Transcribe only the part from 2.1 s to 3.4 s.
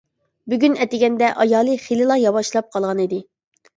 ياۋاشلاپ قالغانىدى.